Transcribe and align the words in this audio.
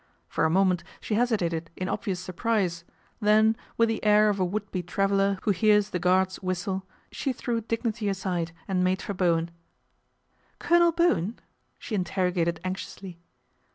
For 0.27 0.45
a 0.45 0.49
moment 0.49 0.83
she 0.99 1.13
hesitated 1.13 1.69
in 1.75 1.87
obvious 1.87 2.19
surprise, 2.19 2.83
then, 3.19 3.55
with 3.77 3.87
the 3.87 4.03
air 4.03 4.29
of 4.29 4.39
a 4.39 4.43
would 4.43 4.71
be 4.71 4.81
traveller 4.81 5.37
who 5.43 5.51
hears 5.51 5.91
the 5.91 5.99
guard's 5.99 6.37
whistle, 6.41 6.87
she 7.11 7.31
threw 7.31 7.61
dignity 7.61 8.09
aside 8.09 8.51
and 8.67 8.83
made 8.83 9.03
for 9.03 9.13
Bowen." 9.13 9.51
Colonel 10.57 10.91
Bowen?" 10.91 11.37
she 11.77 11.93
interrogated 11.93 12.59
anxi 12.65 12.87
ously. 12.87 13.19